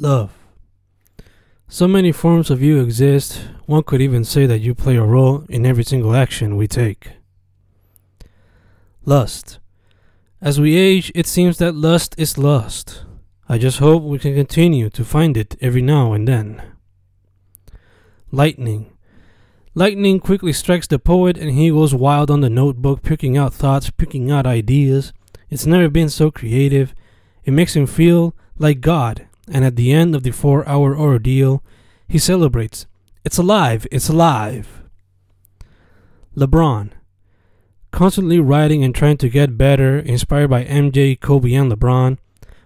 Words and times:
Love. 0.00 0.32
So 1.68 1.86
many 1.86 2.10
forms 2.10 2.48
of 2.48 2.62
you 2.62 2.80
exist, 2.80 3.42
one 3.66 3.82
could 3.82 4.00
even 4.00 4.24
say 4.24 4.46
that 4.46 4.60
you 4.60 4.74
play 4.74 4.96
a 4.96 5.02
role 5.02 5.44
in 5.50 5.66
every 5.66 5.84
single 5.84 6.16
action 6.16 6.56
we 6.56 6.66
take. 6.66 7.10
Lust. 9.04 9.58
As 10.40 10.58
we 10.58 10.74
age, 10.74 11.12
it 11.14 11.26
seems 11.26 11.58
that 11.58 11.74
lust 11.74 12.14
is 12.16 12.38
lust. 12.38 13.04
I 13.46 13.58
just 13.58 13.78
hope 13.78 14.02
we 14.02 14.18
can 14.18 14.34
continue 14.34 14.88
to 14.88 15.04
find 15.04 15.36
it 15.36 15.54
every 15.60 15.82
now 15.82 16.14
and 16.14 16.26
then. 16.26 16.62
Lightning. 18.30 18.90
Lightning 19.74 20.18
quickly 20.18 20.54
strikes 20.54 20.86
the 20.86 20.98
poet 20.98 21.36
and 21.36 21.50
he 21.50 21.68
goes 21.68 21.94
wild 21.94 22.30
on 22.30 22.40
the 22.40 22.48
notebook, 22.48 23.02
picking 23.02 23.36
out 23.36 23.52
thoughts, 23.52 23.90
picking 23.90 24.30
out 24.30 24.46
ideas. 24.46 25.12
It's 25.50 25.66
never 25.66 25.90
been 25.90 26.08
so 26.08 26.30
creative. 26.30 26.94
It 27.44 27.50
makes 27.50 27.76
him 27.76 27.86
feel 27.86 28.34
like 28.56 28.80
God 28.80 29.26
and 29.50 29.64
at 29.64 29.76
the 29.76 29.92
end 29.92 30.14
of 30.14 30.22
the 30.22 30.30
four 30.30 30.66
hour 30.68 30.96
ordeal, 30.96 31.62
he 32.08 32.18
celebrates. 32.18 32.86
It's 33.24 33.38
alive! 33.38 33.86
It's 33.90 34.08
alive! 34.08 34.82
LeBron. 36.36 36.92
Constantly 37.90 38.38
writing 38.38 38.84
and 38.84 38.94
trying 38.94 39.16
to 39.18 39.28
get 39.28 39.58
better, 39.58 39.98
inspired 39.98 40.48
by 40.48 40.64
MJ, 40.64 41.18
Kobe, 41.18 41.52
and 41.52 41.70
LeBron, 41.70 42.18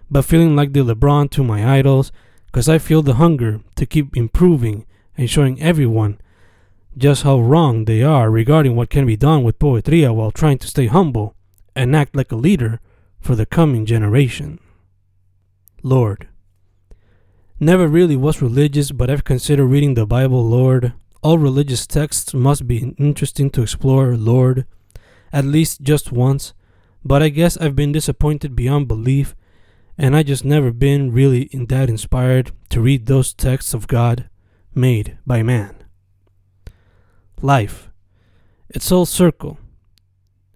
but 0.09 0.23
feeling 0.23 0.55
like 0.55 0.73
the 0.73 0.81
LeBron 0.81 1.31
to 1.31 1.43
my 1.43 1.77
idols, 1.77 2.11
because 2.45 2.69
I 2.69 2.77
feel 2.77 3.01
the 3.01 3.15
hunger 3.15 3.61
to 3.75 3.85
keep 3.85 4.15
improving 4.15 4.85
and 5.17 5.29
showing 5.29 5.61
everyone 5.61 6.19
just 6.97 7.23
how 7.23 7.39
wrong 7.39 7.85
they 7.85 8.03
are 8.03 8.29
regarding 8.29 8.75
what 8.75 8.89
can 8.89 9.05
be 9.05 9.17
done 9.17 9.43
with 9.43 9.59
poetria 9.59 10.13
while 10.13 10.31
trying 10.31 10.57
to 10.59 10.67
stay 10.67 10.85
humble 10.85 11.35
and 11.75 11.95
act 11.95 12.15
like 12.15 12.31
a 12.31 12.37
leader 12.37 12.79
for 13.19 13.35
the 13.35 13.45
coming 13.45 13.85
generation. 13.85 14.59
Lord. 15.83 16.29
Never 17.59 17.87
really 17.87 18.17
was 18.17 18.41
religious, 18.41 18.91
but 18.91 19.09
I've 19.09 19.23
considered 19.23 19.67
reading 19.67 19.93
the 19.93 20.05
Bible, 20.05 20.45
Lord. 20.45 20.91
All 21.23 21.37
religious 21.37 21.87
texts 21.87 22.33
must 22.33 22.67
be 22.67 22.93
interesting 22.97 23.49
to 23.51 23.61
explore, 23.61 24.17
Lord, 24.17 24.65
at 25.31 25.45
least 25.45 25.81
just 25.81 26.11
once. 26.11 26.53
But 27.05 27.23
I 27.23 27.29
guess 27.29 27.55
I've 27.55 27.75
been 27.75 27.93
disappointed 27.93 28.57
beyond 28.57 28.89
belief, 28.89 29.35
and 29.97 30.17
I 30.17 30.21
just 30.21 30.43
never 30.43 30.71
been 30.71 31.13
really 31.13 31.43
in 31.43 31.67
that 31.67 31.89
inspired 31.89 32.51
to 32.71 32.81
read 32.81 33.05
those 33.05 33.33
texts 33.33 33.73
of 33.73 33.87
God 33.87 34.29
made 34.73 35.17
by 35.25 35.41
man. 35.41 35.81
Life. 37.41 37.89
It's 38.67 38.91
all 38.91 39.05
circle. 39.05 39.59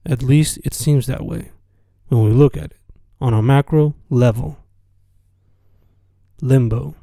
At 0.06 0.22
least 0.22 0.60
it 0.66 0.74
seems 0.74 1.08
that 1.08 1.26
way 1.26 1.52
when 2.10 2.26
we 2.26 2.32
look 2.32 2.58
at 2.58 2.72
it 2.72 2.78
on 3.22 3.34
a 3.34 3.42
macro 3.42 3.96
level 4.10 4.58
limbo. 6.42 6.96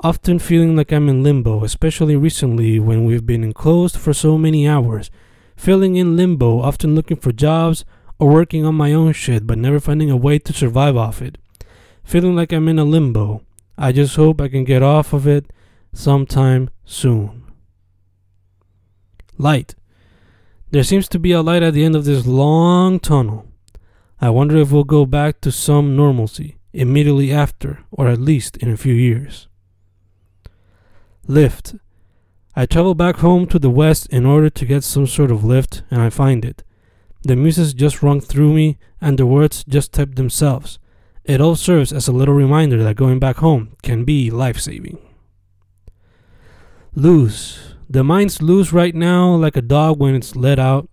Often 0.00 0.40
feeling 0.40 0.76
like 0.76 0.92
I'm 0.92 1.08
in 1.08 1.22
limbo, 1.22 1.64
especially 1.64 2.16
recently 2.16 2.78
when 2.78 3.04
we've 3.04 3.24
been 3.26 3.42
enclosed 3.42 3.96
for 3.96 4.12
so 4.12 4.36
many 4.36 4.68
hours. 4.68 5.10
Feeling 5.56 5.96
in 5.96 6.16
limbo, 6.16 6.60
often 6.60 6.94
looking 6.94 7.16
for 7.16 7.32
jobs 7.32 7.84
or 8.18 8.28
working 8.28 8.64
on 8.64 8.74
my 8.74 8.92
own 8.92 9.12
shit, 9.12 9.46
but 9.46 9.58
never 9.58 9.80
finding 9.80 10.10
a 10.10 10.16
way 10.16 10.38
to 10.38 10.52
survive 10.52 10.96
off 10.96 11.22
it. 11.22 11.38
Feeling 12.04 12.36
like 12.36 12.52
I'm 12.52 12.68
in 12.68 12.78
a 12.78 12.84
limbo. 12.84 13.42
I 13.78 13.92
just 13.92 14.16
hope 14.16 14.40
I 14.40 14.48
can 14.48 14.64
get 14.64 14.82
off 14.82 15.12
of 15.12 15.26
it 15.26 15.50
sometime 15.92 16.70
soon. 16.84 17.44
Light. 19.38 19.74
There 20.70 20.84
seems 20.84 21.08
to 21.08 21.18
be 21.18 21.32
a 21.32 21.42
light 21.42 21.62
at 21.62 21.72
the 21.72 21.84
end 21.84 21.96
of 21.96 22.04
this 22.04 22.26
long 22.26 23.00
tunnel. 23.00 23.46
I 24.20 24.30
wonder 24.30 24.56
if 24.56 24.70
we'll 24.70 24.84
go 24.84 25.06
back 25.06 25.40
to 25.42 25.52
some 25.52 25.96
normalcy 25.96 26.56
immediately 26.76 27.32
after, 27.32 27.80
or 27.90 28.06
at 28.06 28.20
least 28.20 28.56
in 28.58 28.70
a 28.70 28.76
few 28.76 28.94
years. 28.94 29.48
Lift. 31.26 31.74
I 32.54 32.66
travel 32.66 32.94
back 32.94 33.16
home 33.16 33.46
to 33.48 33.58
the 33.58 33.70
west 33.70 34.06
in 34.10 34.24
order 34.26 34.50
to 34.50 34.64
get 34.64 34.84
some 34.84 35.06
sort 35.06 35.30
of 35.30 35.44
lift, 35.44 35.82
and 35.90 36.00
I 36.00 36.10
find 36.10 36.44
it. 36.44 36.62
The 37.22 37.34
muses 37.34 37.74
just 37.74 38.02
rung 38.02 38.20
through 38.20 38.52
me, 38.54 38.78
and 39.00 39.18
the 39.18 39.26
words 39.26 39.64
just 39.64 39.92
typed 39.92 40.16
themselves. 40.16 40.78
It 41.24 41.40
all 41.40 41.56
serves 41.56 41.92
as 41.92 42.06
a 42.06 42.12
little 42.12 42.34
reminder 42.34 42.82
that 42.82 42.96
going 42.96 43.18
back 43.18 43.36
home 43.38 43.76
can 43.82 44.04
be 44.04 44.30
life 44.30 44.60
saving. 44.60 44.98
Loose. 46.94 47.74
The 47.90 48.04
mind's 48.04 48.42
loose 48.42 48.72
right 48.72 48.94
now 48.94 49.34
like 49.34 49.56
a 49.56 49.62
dog 49.62 49.98
when 49.98 50.14
it's 50.14 50.36
let 50.36 50.58
out, 50.58 50.88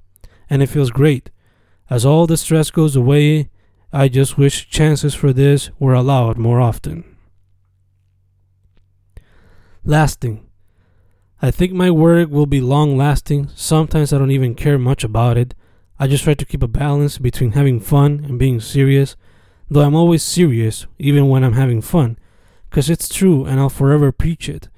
and 0.49 0.63
it 0.63 0.67
feels 0.67 0.91
great. 0.91 1.29
As 1.89 2.05
all 2.05 2.25
the 2.25 2.37
stress 2.37 2.71
goes 2.71 2.95
away 2.95 3.49
I 3.95 4.07
just 4.07 4.39
wish 4.39 4.67
chances 4.69 5.13
for 5.13 5.31
this 5.31 5.69
were 5.77 5.93
allowed 5.93 6.35
more 6.35 6.59
often. 6.59 7.03
Lasting. 9.85 10.49
I 11.43 11.51
think 11.51 11.73
my 11.73 11.91
work 11.91 12.31
will 12.31 12.47
be 12.47 12.59
long 12.59 12.97
lasting. 12.97 13.51
Sometimes 13.53 14.11
I 14.11 14.17
don't 14.17 14.31
even 14.31 14.55
care 14.55 14.79
much 14.79 15.03
about 15.03 15.37
it. 15.37 15.53
I 15.99 16.07
just 16.07 16.23
try 16.23 16.33
to 16.33 16.45
keep 16.45 16.63
a 16.63 16.67
balance 16.67 17.19
between 17.19 17.51
having 17.51 17.79
fun 17.79 18.25
and 18.25 18.39
being 18.39 18.59
serious, 18.59 19.15
though 19.69 19.81
I'm 19.81 19.95
always 19.95 20.23
serious 20.23 20.87
even 20.97 21.29
when 21.29 21.43
I'm 21.43 21.53
having 21.53 21.81
fun, 21.81 22.17
because 22.71 22.89
it's 22.89 23.07
true 23.07 23.45
and 23.45 23.59
I'll 23.59 23.69
forever 23.69 24.11
preach 24.11 24.49
it. 24.49 24.69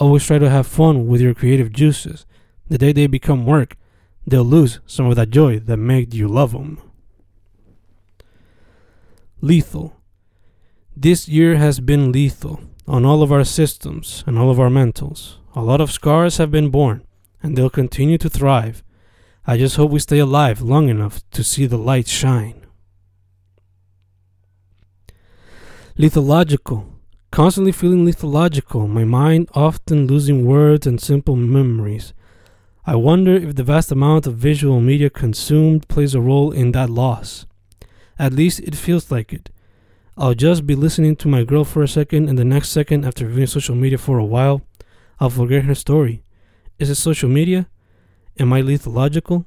Always 0.00 0.24
try 0.24 0.38
to 0.38 0.48
have 0.48 0.66
fun 0.66 1.08
with 1.08 1.20
your 1.20 1.34
creative 1.34 1.72
juices. 1.72 2.24
The 2.70 2.78
day 2.78 2.92
they 2.92 3.06
become 3.06 3.44
work, 3.44 3.76
they'll 4.26 4.44
lose 4.44 4.80
some 4.86 5.08
of 5.08 5.16
that 5.16 5.28
joy 5.28 5.58
that 5.58 5.76
made 5.76 6.14
you 6.14 6.26
love 6.26 6.52
them 6.52 6.80
lethal. 9.42 10.00
This 10.96 11.28
year 11.28 11.56
has 11.56 11.80
been 11.80 12.12
lethal 12.12 12.60
on 12.86 13.04
all 13.04 13.24
of 13.24 13.32
our 13.32 13.42
systems 13.42 14.22
and 14.24 14.38
all 14.38 14.50
of 14.50 14.60
our 14.60 14.68
mentals. 14.68 15.38
A 15.56 15.62
lot 15.62 15.80
of 15.80 15.90
scars 15.90 16.36
have 16.36 16.52
been 16.52 16.70
born, 16.70 17.04
and 17.42 17.56
they'll 17.56 17.68
continue 17.68 18.18
to 18.18 18.30
thrive. 18.30 18.84
I 19.44 19.58
just 19.58 19.74
hope 19.74 19.90
we 19.90 19.98
stay 19.98 20.20
alive 20.20 20.62
long 20.62 20.88
enough 20.88 21.28
to 21.32 21.42
see 21.42 21.66
the 21.66 21.76
light 21.76 22.06
shine. 22.06 22.64
Lethological. 25.98 26.86
Constantly 27.32 27.72
feeling 27.72 28.06
lethological, 28.06 28.88
my 28.88 29.04
mind 29.04 29.48
often 29.54 30.06
losing 30.06 30.46
words 30.46 30.86
and 30.86 31.00
simple 31.00 31.34
memories. 31.34 32.14
I 32.86 32.94
wonder 32.94 33.34
if 33.34 33.56
the 33.56 33.64
vast 33.64 33.90
amount 33.90 34.28
of 34.28 34.36
visual 34.36 34.80
media 34.80 35.10
consumed 35.10 35.88
plays 35.88 36.14
a 36.14 36.20
role 36.20 36.52
in 36.52 36.70
that 36.72 36.90
loss. 36.90 37.46
At 38.18 38.32
least 38.32 38.60
it 38.60 38.74
feels 38.74 39.10
like 39.10 39.32
it. 39.32 39.50
I'll 40.16 40.34
just 40.34 40.66
be 40.66 40.74
listening 40.74 41.16
to 41.16 41.28
my 41.28 41.42
girl 41.42 41.64
for 41.64 41.82
a 41.82 41.88
second, 41.88 42.28
and 42.28 42.38
the 42.38 42.44
next 42.44 42.68
second, 42.68 43.04
after 43.04 43.26
viewing 43.26 43.46
social 43.46 43.74
media 43.74 43.98
for 43.98 44.18
a 44.18 44.24
while, 44.24 44.62
I'll 45.18 45.30
forget 45.30 45.64
her 45.64 45.74
story. 45.74 46.22
Is 46.78 46.90
it 46.90 46.96
social 46.96 47.30
media? 47.30 47.68
Am 48.38 48.52
I 48.52 48.60
lethological? 48.60 49.46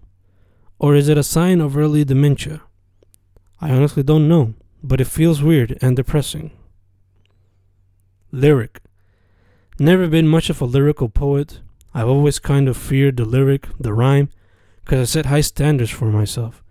Or 0.80 0.96
is 0.96 1.08
it 1.08 1.18
a 1.18 1.24
sign 1.24 1.62
of 1.62 1.78
early 1.78 2.04
dementia? 2.04 2.62
I 3.62 3.72
honestly 3.72 4.04
don't 4.04 4.28
know, 4.28 4.56
but 4.84 5.00
it 5.00 5.06
feels 5.06 5.44
weird 5.44 5.78
and 5.82 5.96
depressing. 5.96 6.52
Lyric. 8.32 8.82
Never 9.78 10.08
been 10.08 10.28
much 10.28 10.50
of 10.50 10.62
a 10.62 10.66
lyrical 10.66 11.10
poet. 11.10 11.60
I've 11.94 12.10
always 12.10 12.40
kind 12.40 12.68
of 12.68 12.76
feared 12.76 13.18
the 13.18 13.26
lyric, 13.26 13.68
the 13.80 13.94
rhyme, 13.94 14.30
because 14.84 15.00
I 15.00 15.06
set 15.06 15.28
high 15.28 15.42
standards 15.42 15.92
for 15.92 16.06
myself 16.06 16.65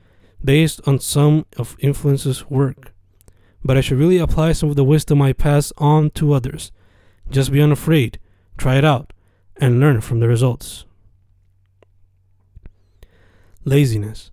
based 0.45 0.81
on 0.87 0.99
some 0.99 1.47
of 1.57 1.77
influences 1.79 2.51
work. 2.51 2.93
But 3.65 3.79
I 3.79 3.81
should 3.81 3.99
really 3.99 4.19
apply 4.19 4.53
some 4.53 4.69
of 4.69 4.77
the 4.77 4.85
wisdom 4.85 5.23
I 5.23 5.33
pass 5.33 5.73
on 5.79 6.11
to 6.11 6.35
others. 6.35 6.71
Just 7.31 7.51
be 7.51 7.63
unafraid, 7.63 8.19
try 8.59 8.77
it 8.77 8.85
out, 8.85 9.13
and 9.57 9.81
learn 9.81 10.01
from 10.03 10.21
the 10.21 10.29
results. 10.29 10.85
Laziness. 13.65 14.31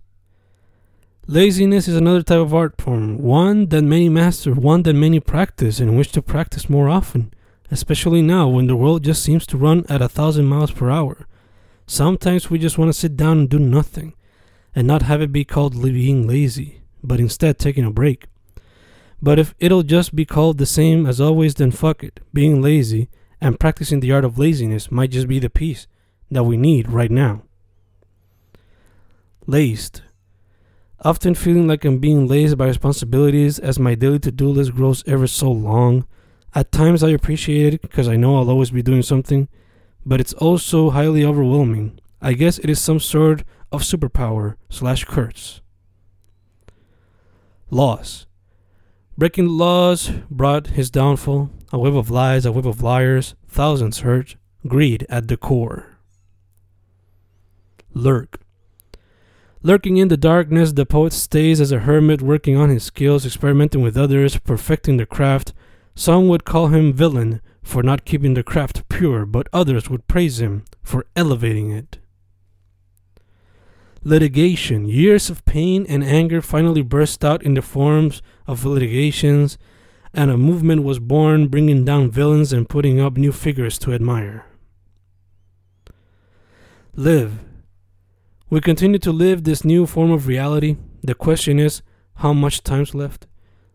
Laziness 1.26 1.88
is 1.88 1.96
another 1.96 2.22
type 2.22 2.40
of 2.40 2.52
art 2.52 2.78
form, 2.78 3.16
one 3.16 3.68
that 3.68 3.82
many 3.82 4.08
master, 4.08 4.52
one 4.52 4.82
that 4.82 4.92
many 4.92 5.20
practice, 5.20 5.80
and 5.80 5.96
wish 5.96 6.12
to 6.12 6.20
practice 6.20 6.68
more 6.68 6.88
often, 6.88 7.32
especially 7.70 8.20
now 8.20 8.48
when 8.48 8.66
the 8.66 8.76
world 8.76 9.04
just 9.04 9.22
seems 9.22 9.46
to 9.46 9.56
run 9.56 9.86
at 9.88 10.02
a 10.02 10.08
thousand 10.08 10.46
miles 10.46 10.72
per 10.72 10.90
hour. 10.90 11.26
Sometimes 11.86 12.50
we 12.50 12.58
just 12.58 12.76
want 12.76 12.90
to 12.90 12.98
sit 12.98 13.16
down 13.16 13.38
and 13.38 13.48
do 13.48 13.58
nothing 13.58 14.14
and 14.74 14.86
not 14.86 15.02
have 15.02 15.20
it 15.20 15.32
be 15.32 15.44
called 15.44 15.80
being 15.82 16.26
lazy, 16.26 16.82
but 17.02 17.20
instead 17.20 17.58
taking 17.58 17.84
a 17.84 17.90
break. 17.90 18.26
But 19.20 19.38
if 19.38 19.54
it'll 19.60 19.84
just 19.84 20.16
be 20.16 20.24
called 20.24 20.58
the 20.58 20.66
same 20.66 21.06
as 21.06 21.20
always, 21.20 21.54
then 21.54 21.70
fuck 21.70 22.02
it. 22.02 22.20
Being 22.32 22.60
lazy 22.60 23.08
and 23.40 23.60
practicing 23.60 24.00
the 24.00 24.12
art 24.12 24.24
of 24.24 24.38
laziness 24.38 24.90
might 24.90 25.10
just 25.10 25.28
be 25.28 25.38
the 25.38 25.50
peace 25.50 25.86
that 26.30 26.44
we 26.44 26.56
need 26.56 26.90
right 26.90 27.10
now. 27.10 27.42
Laced. 29.46 30.02
Often 31.04 31.34
feeling 31.34 31.66
like 31.66 31.84
I'm 31.84 31.98
being 31.98 32.26
lazed 32.26 32.56
by 32.56 32.66
responsibilities 32.66 33.58
as 33.58 33.78
my 33.78 33.94
daily 33.94 34.20
to 34.20 34.32
do 34.32 34.48
list 34.48 34.74
grows 34.74 35.02
ever 35.06 35.26
so 35.26 35.50
long. 35.50 36.06
At 36.54 36.72
times 36.72 37.02
I 37.02 37.10
appreciate 37.10 37.74
it 37.74 37.82
because 37.82 38.08
I 38.08 38.16
know 38.16 38.36
I'll 38.36 38.50
always 38.50 38.70
be 38.70 38.82
doing 38.82 39.02
something, 39.02 39.48
but 40.06 40.20
it's 40.20 40.32
also 40.34 40.90
highly 40.90 41.24
overwhelming. 41.24 41.98
I 42.20 42.34
guess 42.34 42.58
it 42.58 42.70
is 42.70 42.80
some 42.80 43.00
sort 43.00 43.42
of 43.72 43.82
superpower 43.82 44.56
slash 44.68 45.04
curse. 45.04 45.60
Laws. 47.70 48.26
Breaking 49.16 49.48
laws 49.48 50.10
brought 50.30 50.68
his 50.68 50.90
downfall. 50.90 51.50
a 51.72 51.78
web 51.78 51.96
of 51.96 52.10
lies, 52.10 52.44
a 52.44 52.52
web 52.52 52.66
of 52.66 52.82
liars, 52.82 53.34
thousands 53.48 54.00
hurt, 54.00 54.36
greed 54.66 55.06
at 55.08 55.28
the 55.28 55.36
core. 55.36 55.96
Lurk. 57.94 58.40
Lurking 59.62 59.96
in 59.96 60.08
the 60.08 60.16
darkness, 60.16 60.72
the 60.72 60.84
poet 60.84 61.12
stays 61.12 61.60
as 61.60 61.72
a 61.72 61.80
hermit, 61.80 62.20
working 62.20 62.56
on 62.56 62.68
his 62.68 62.84
skills, 62.84 63.24
experimenting 63.24 63.80
with 63.80 63.96
others, 63.96 64.36
perfecting 64.38 64.96
the 64.96 65.06
craft. 65.06 65.52
Some 65.94 66.26
would 66.28 66.44
call 66.44 66.68
him 66.68 66.92
villain 66.92 67.40
for 67.62 67.82
not 67.82 68.04
keeping 68.04 68.34
the 68.34 68.42
craft 68.42 68.88
pure, 68.88 69.24
but 69.24 69.48
others 69.52 69.88
would 69.88 70.08
praise 70.08 70.40
him 70.40 70.64
for 70.82 71.06
elevating 71.14 71.70
it. 71.70 71.98
Litigation. 74.04 74.88
Years 74.88 75.30
of 75.30 75.44
pain 75.44 75.86
and 75.88 76.02
anger 76.02 76.42
finally 76.42 76.82
burst 76.82 77.24
out 77.24 77.42
in 77.44 77.54
the 77.54 77.62
forms 77.62 78.20
of 78.48 78.64
litigations, 78.64 79.58
and 80.12 80.28
a 80.30 80.36
movement 80.36 80.82
was 80.82 80.98
born 80.98 81.46
bringing 81.46 81.84
down 81.84 82.10
villains 82.10 82.52
and 82.52 82.68
putting 82.68 83.00
up 83.00 83.16
new 83.16 83.30
figures 83.30 83.78
to 83.78 83.92
admire. 83.92 84.44
Live. 86.96 87.38
We 88.50 88.60
continue 88.60 88.98
to 88.98 89.12
live 89.12 89.44
this 89.44 89.64
new 89.64 89.86
form 89.86 90.10
of 90.10 90.26
reality. 90.26 90.76
The 91.02 91.14
question 91.14 91.58
is, 91.60 91.80
how 92.16 92.32
much 92.32 92.62
time's 92.62 92.94
left? 92.94 93.26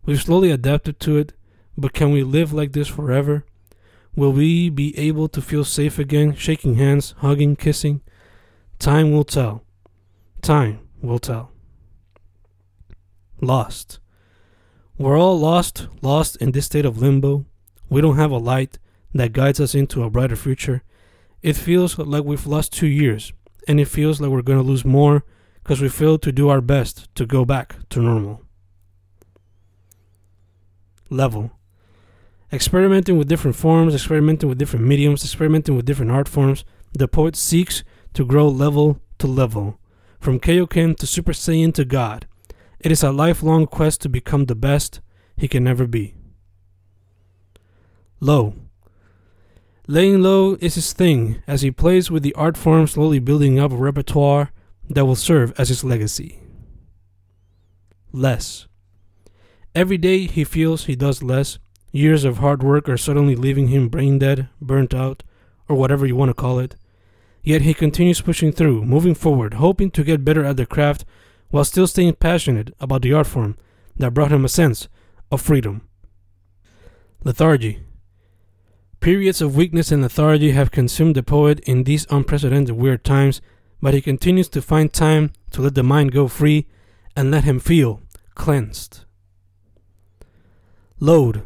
We've 0.06 0.22
slowly 0.22 0.52
adapted 0.52 1.00
to 1.02 1.18
it, 1.18 1.34
but 1.78 1.94
can 1.94 2.12
we 2.12 2.24
live 2.24 2.52
like 2.52 2.74
this 2.74 2.88
forever? 2.88 3.46
Will 4.16 4.34
we 4.34 4.70
be 4.70 4.98
able 4.98 5.30
to 5.30 5.42
feel 5.42 5.64
safe 5.64 5.98
again, 5.98 6.36
shaking 6.36 6.76
hands, 6.76 7.16
hugging, 7.20 7.56
kissing? 7.56 8.02
Time 8.78 9.12
will 9.12 9.24
tell. 9.24 9.64
Time 10.42 10.80
will 11.02 11.20
tell. 11.20 11.52
Lost. 13.42 14.00
We're 14.98 15.18
all 15.18 15.40
lost, 15.40 15.88
lost 16.02 16.38
in 16.38 16.52
this 16.52 16.66
state 16.66 16.86
of 16.86 16.98
limbo. 16.98 17.46
We 17.90 18.02
don't 18.02 18.18
have 18.18 18.32
a 18.32 18.38
light 18.38 18.80
that 19.14 19.34
guides 19.34 19.60
us 19.60 19.76
into 19.76 20.04
a 20.04 20.10
brighter 20.10 20.36
future. 20.36 20.84
It 21.44 21.56
feels 21.56 21.98
like 21.98 22.24
we've 22.24 22.48
lost 22.48 22.74
two 22.74 22.88
years, 22.88 23.32
and 23.68 23.80
it 23.80 23.88
feels 23.88 24.20
like 24.20 24.32
we're 24.32 24.42
going 24.42 24.60
to 24.60 24.66
lose 24.68 24.84
more 24.84 25.24
because 25.64 25.82
we 25.82 25.90
failed 25.90 26.22
to 26.24 26.32
do 26.32 26.50
our 26.50 26.62
best 26.62 27.14
to 27.16 27.26
go 27.26 27.46
back 27.46 27.76
to 27.90 28.02
normal. 28.02 28.42
Level. 31.10 31.52
Experimenting 32.52 33.18
with 33.18 33.28
different 33.28 33.58
forms, 33.58 33.94
experimenting 33.94 34.50
with 34.50 34.58
different 34.58 34.86
mediums, 34.86 35.24
experimenting 35.24 35.76
with 35.76 35.86
different 35.86 36.12
art 36.12 36.28
forms, 36.28 36.64
the 36.94 37.08
poet 37.08 37.36
seeks 37.36 37.84
to 38.14 38.26
grow 38.26 38.48
level 38.48 39.00
to 39.20 39.28
level, 39.28 39.80
from 40.20 40.40
Kaioken 40.40 40.96
to 40.98 41.08
Super 41.08 41.34
Saiyan 41.34 41.74
to 41.74 41.86
God. 41.86 42.28
It 42.80 42.92
is 42.92 43.04
a 43.04 43.12
lifelong 43.12 43.68
quest 43.68 44.02
to 44.02 44.10
become 44.10 44.46
the 44.46 44.56
best 44.56 45.02
he 45.36 45.48
can 45.48 45.64
never 45.64 45.88
be. 45.88 46.16
Low. 48.20 48.56
Laying 49.88 50.22
low 50.22 50.58
is 50.60 50.76
his 50.76 50.92
thing 50.92 51.42
as 51.48 51.62
he 51.62 51.72
plays 51.72 52.12
with 52.12 52.24
the 52.24 52.34
art 52.34 52.58
form, 52.58 52.88
slowly 52.88 53.20
building 53.20 53.60
up 53.60 53.72
a 53.72 53.76
repertoire 53.76 54.52
that 54.90 55.06
will 55.06 55.16
serve 55.16 55.54
as 55.58 55.70
his 55.70 55.84
legacy. 55.84 56.40
Less. 58.12 58.68
Every 59.76 59.98
day 59.98 60.26
he 60.26 60.44
feels 60.44 60.86
he 60.86 60.96
does 60.96 61.22
less. 61.22 61.60
Years 61.92 62.24
of 62.26 62.40
hard 62.40 62.64
work 62.64 62.90
are 62.90 62.98
suddenly 62.98 63.36
leaving 63.36 63.68
him 63.68 63.90
brain 63.90 64.20
dead, 64.20 64.50
burnt 64.60 64.94
out, 64.94 65.24
or 65.70 65.76
whatever 65.76 66.06
you 66.06 66.16
want 66.16 66.30
to 66.30 66.34
call 66.34 66.60
it. 66.60 66.76
Yet 67.48 67.62
he 67.62 67.74
continues 67.74 68.20
pushing 68.20 68.52
through, 68.52 68.84
moving 68.84 69.16
forward, 69.16 69.54
hoping 69.54 69.90
to 69.92 70.04
get 70.04 70.26
better 70.26 70.44
at 70.44 70.58
the 70.58 70.66
craft 70.66 71.06
while 71.50 71.64
still 71.64 71.88
staying 71.88 72.16
passionate 72.16 72.76
about 72.82 73.04
the 73.04 73.14
art 73.14 73.26
form 73.26 73.56
that 73.96 74.14
brought 74.14 74.34
him 74.34 74.44
a 74.44 74.50
sense 74.50 74.90
of 75.32 75.40
freedom. 75.40 75.88
Lethargy. 77.24 77.80
Periods 79.00 79.40
of 79.42 79.56
weakness 79.56 79.94
and 79.94 80.02
lethargy 80.02 80.52
have 80.52 80.72
consumed 80.72 81.16
the 81.16 81.24
poet 81.24 81.62
in 81.62 81.86
these 81.86 82.06
unprecedented 82.10 82.76
weird 82.76 83.06
times, 83.06 83.40
but 83.82 83.94
he 83.94 84.02
continues 84.02 84.50
to 84.50 84.62
find 84.62 84.92
time 84.92 85.32
to 85.52 85.62
let 85.62 85.74
the 85.74 85.84
mind 85.84 86.12
go 86.12 86.28
free 86.28 86.68
and 87.16 87.32
let 87.32 87.46
him 87.46 87.62
feel 87.62 88.02
cleansed. 88.36 89.06
Load. 91.00 91.44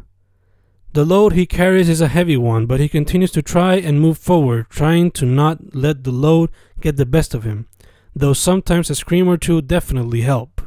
The 0.94 1.06
load 1.06 1.32
he 1.32 1.46
carries 1.46 1.88
is 1.88 2.00
a 2.00 2.08
heavy 2.08 2.36
one, 2.36 2.66
but 2.66 2.78
he 2.78 2.88
continues 2.88 3.30
to 3.32 3.42
try 3.42 3.76
and 3.76 4.00
move 4.00 4.18
forward, 4.18 4.66
trying 4.68 5.10
to 5.12 5.24
not 5.24 5.74
let 5.74 6.04
the 6.04 6.12
load 6.12 6.50
get 6.80 6.96
the 6.96 7.06
best 7.06 7.34
of 7.34 7.44
him, 7.44 7.66
though 8.14 8.34
sometimes 8.34 8.90
a 8.90 8.94
scream 8.94 9.26
or 9.26 9.36
two 9.36 9.62
definitely 9.62 10.20
help. 10.20 10.61